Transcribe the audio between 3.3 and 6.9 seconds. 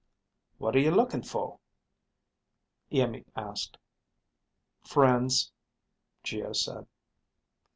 asked. "Friends," Geo said.